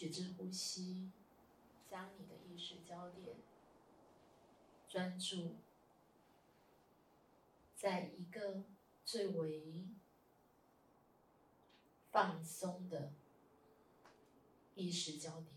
[0.00, 1.10] 觉知呼吸，
[1.90, 3.36] 将你的意识焦点
[4.88, 5.56] 专注
[7.76, 8.64] 在一个
[9.04, 9.84] 最为
[12.10, 13.12] 放松的
[14.74, 15.48] 意识焦点。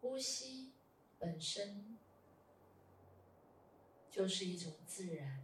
[0.00, 0.72] 呼吸
[1.18, 1.98] 本身
[4.10, 5.42] 就是一种自然，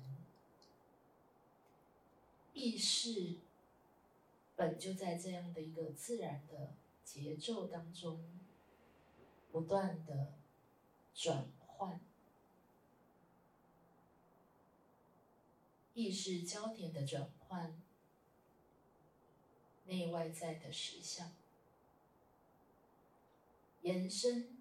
[2.55, 3.37] 意识
[4.59, 8.41] 本就在这样的一个自然的节奏当中
[9.53, 10.33] 不断的
[11.15, 12.01] 转换，
[15.95, 17.81] 意识焦点的转换，
[19.87, 21.33] 内外在的实相。
[23.83, 24.59] 延伸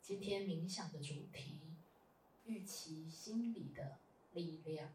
[0.00, 1.60] 今天冥想的主题：
[2.46, 3.98] 预期心理的
[4.32, 4.90] 力量。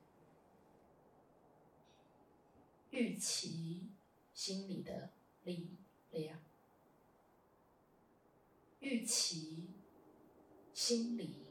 [2.99, 3.87] 预期
[4.33, 5.11] 心理的
[5.45, 5.77] 力
[6.11, 6.41] 量。
[8.81, 9.69] 预期
[10.73, 11.45] 心理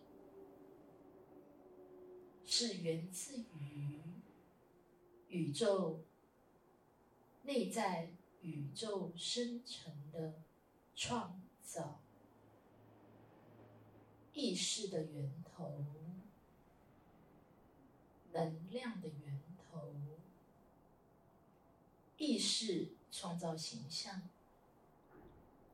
[2.45, 3.99] 是源自于
[5.29, 6.05] 宇宙
[7.45, 8.11] 内在
[8.43, 10.35] 宇宙生成的。
[11.01, 12.01] 创造
[14.33, 15.85] 意识的源头，
[18.33, 19.41] 能量的源，
[22.19, 24.29] 意识创造形象，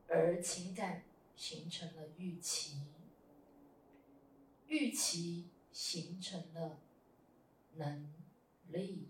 [0.07, 1.03] 而情感
[1.35, 2.79] 形成了预期，
[4.67, 6.79] 预期形成了
[7.73, 8.13] 能
[8.69, 9.09] 力，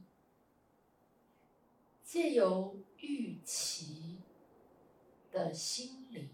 [2.04, 4.18] 借由预期。
[5.36, 6.30] 的心理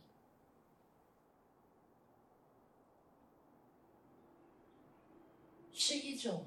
[5.74, 6.46] 是一种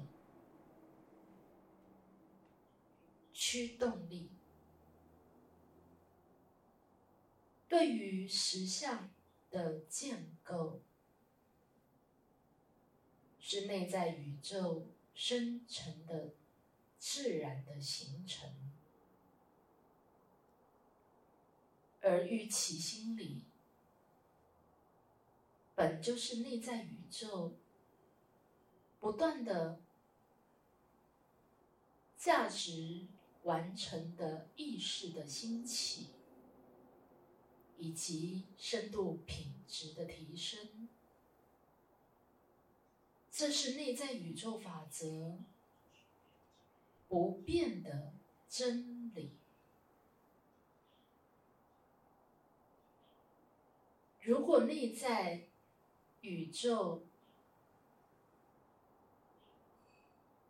[3.33, 4.29] 驱动力，
[7.75, 9.09] 对于实相
[9.51, 10.81] 的建构
[13.37, 16.35] 是内在宇宙生成的
[16.97, 18.49] 自然的形成。
[21.99, 23.43] 而预期心理，
[25.75, 27.57] 本就是内在宇宙
[29.01, 29.81] 不断的
[32.15, 33.07] 价值
[33.43, 36.14] 完成的意识的兴起，
[37.85, 40.89] 以及深度品质的提升，
[43.31, 45.37] 这是内在宇宙法则
[47.07, 48.13] 不变的
[48.49, 49.33] 真理。
[54.21, 55.43] 如果内在
[56.21, 57.05] 宇宙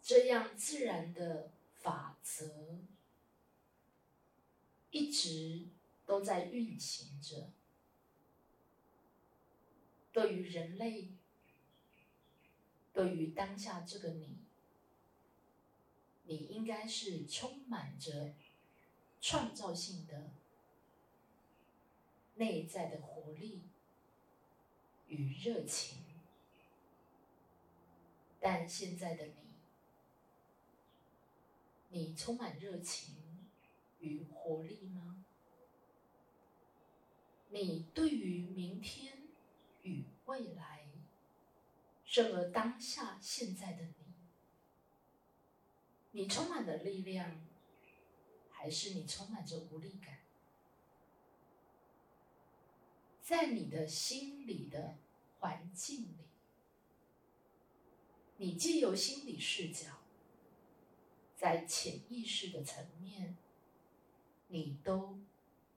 [0.01, 2.79] 这样自然的法则
[4.91, 5.67] 一直
[6.05, 7.49] 都在运行着，
[10.11, 11.09] 对于人类，
[12.93, 14.37] 对于当下这个你，
[16.23, 18.33] 你应该是充满着
[19.19, 20.31] 创造性的。
[22.37, 23.61] 内在的活力
[25.07, 25.99] 与热情，
[28.41, 29.33] 但现在的你，
[31.87, 33.15] 你充满热情
[34.01, 35.23] 与活力吗？
[37.55, 39.17] 你对于明天
[39.83, 40.89] 与未来，
[42.03, 43.93] 生而当下现在的你，
[46.11, 47.39] 你充满了力量，
[48.49, 50.19] 还是你充满着无力感？
[53.21, 54.97] 在你的心理的
[55.39, 56.27] 环境里，
[58.35, 60.01] 你既有心理视角，
[61.37, 63.37] 在潜意识的层面，
[64.49, 65.21] 你都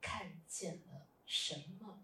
[0.01, 1.99] 看见了什么？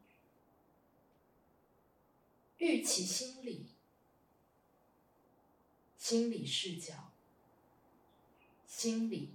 [2.60, 3.72] 预期心理、
[5.98, 7.12] 心理视角、
[8.68, 9.34] 心理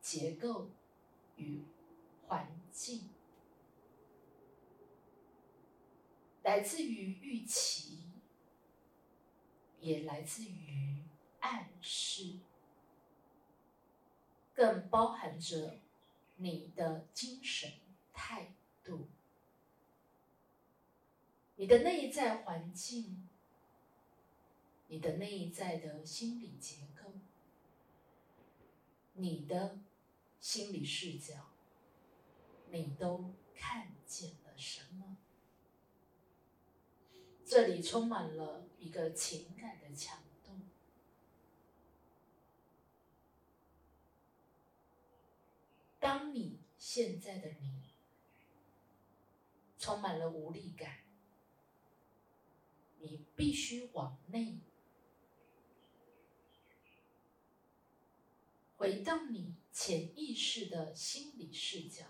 [0.00, 0.70] 结构
[1.36, 1.60] 与
[2.26, 3.10] 环境。
[6.42, 8.08] 来自于预期，
[9.80, 10.96] 也来自于
[11.40, 12.38] 暗示，
[14.54, 15.78] 更包含着
[16.36, 17.70] 你的精神
[18.14, 19.08] 态度度、
[21.56, 23.28] 你的内在环境、
[24.88, 27.10] 你的内在的心理结构、
[29.14, 29.78] 你的
[30.38, 31.48] 心理视角，
[32.70, 35.16] 你都看见了什么？
[37.46, 40.52] 这里充满了一个情感的强度。
[46.00, 47.82] 当你现在的你
[49.84, 51.00] 充满了无力感，
[53.00, 54.56] 你必须往内
[58.78, 62.06] 回到你潜意识的心理视角，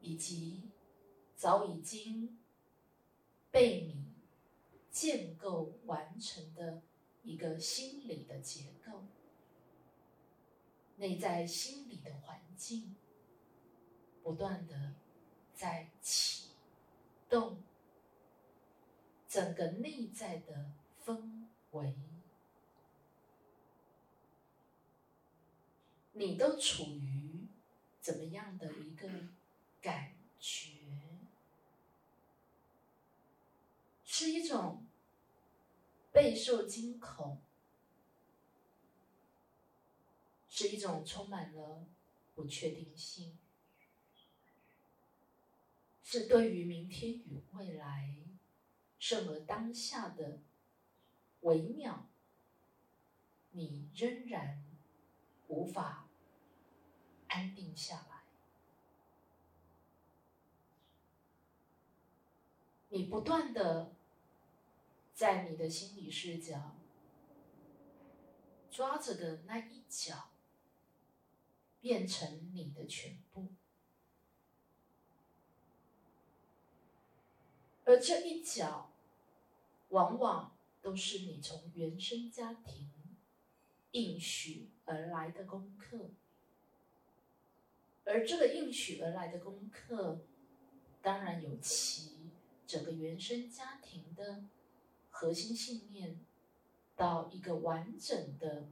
[0.00, 0.70] 以及
[1.36, 2.36] 早已经
[3.52, 4.12] 被你
[4.90, 6.82] 建构完成的
[7.22, 9.04] 一个心理的结构。
[10.96, 12.96] 内在心理的环境，
[14.24, 14.96] 不断的
[15.56, 16.50] 在启
[17.28, 17.60] 动
[19.26, 20.70] 整个内在的
[21.04, 21.94] 氛围，
[26.12, 27.48] 你都处于
[28.00, 29.08] 怎么样的一个
[29.80, 30.72] 感觉？
[34.04, 34.84] 是一种
[36.12, 37.40] 备受惊恐。
[40.48, 41.84] 是一种充满了
[42.34, 43.36] 不确定性，
[46.08, 48.14] 是对于明天与未来，
[48.96, 50.38] 甚而当下的
[51.40, 52.06] 微妙，
[53.50, 54.64] 你仍然
[55.48, 56.06] 无法
[57.26, 58.22] 安定下来。
[62.90, 63.92] 你不断的
[65.12, 66.76] 在你的心理视角
[68.70, 70.30] 抓着的那一角。
[71.78, 73.46] 变成你的全部，
[77.86, 78.90] 而这一角，
[79.88, 82.90] 往往都是你从原生家庭
[83.92, 86.10] 应许而来的功课，
[88.04, 90.18] 而这个应许而来的功课，
[91.00, 92.28] 当然有其
[92.66, 94.44] 整个原生家庭的
[95.10, 96.20] 核心信念，
[96.94, 98.68] 到一个完整的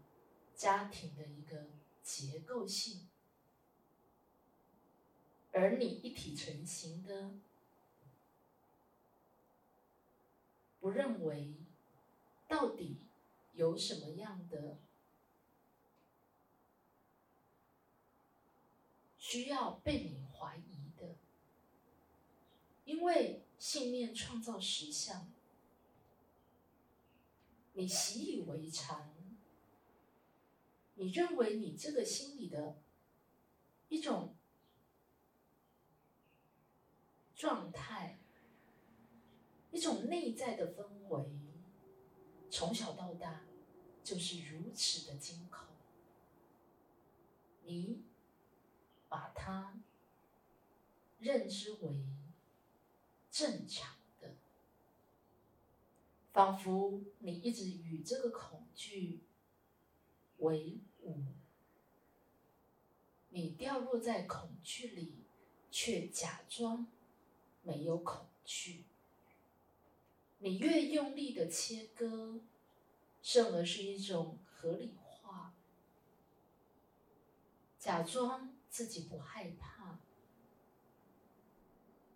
[0.54, 1.64] 家庭的一个。
[2.06, 3.08] 结构性，
[5.52, 7.30] 而你一体成型的，
[10.84, 11.54] 不认为
[12.46, 12.98] 到底
[13.54, 14.76] 有什么样的
[19.16, 21.16] 需要被你怀疑的，
[22.84, 25.26] 因为信念创造实相，
[27.72, 29.14] 你习以为常。
[30.96, 32.76] 你认为你这个心里的
[33.88, 34.34] 一种
[37.34, 38.18] 状态，
[39.72, 41.26] 一种内在的氛围，
[42.48, 43.44] 从小到大
[44.02, 45.68] 就是如此的惊恐。
[47.64, 48.02] 你
[49.10, 49.78] 把它
[51.18, 52.02] 认知为
[53.30, 54.36] 正常的，
[56.32, 59.20] 仿佛你一直与这个恐惧。
[60.38, 61.18] 为伍，
[63.28, 65.24] 你掉落在恐惧里，
[65.70, 66.86] 却假装
[67.62, 68.84] 没有恐惧。
[70.38, 72.40] 你越用力的切割，
[73.22, 75.54] 甚而是一种合理化，
[77.78, 79.98] 假装自己不害怕，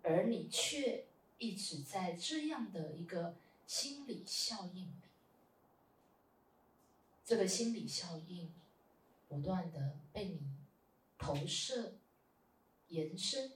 [0.03, 1.07] 而你却
[1.39, 5.09] 一直在这样的一个心理效应里。
[7.25, 8.53] 这个心理效应
[9.29, 10.41] 不断的被你
[11.19, 11.95] 投射、
[12.89, 13.53] 延伸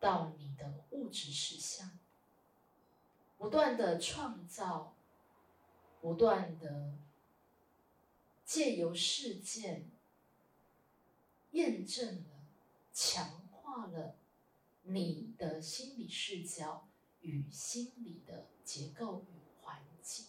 [0.00, 1.98] 到你的物质实相，
[3.42, 4.94] 不断的创造，
[6.00, 6.92] 不断的
[8.44, 9.90] 借由事件
[11.50, 12.46] 验证了、
[12.92, 14.14] 强化了
[14.84, 16.86] 你的心理视角
[17.22, 20.26] 与心理的结构与环境。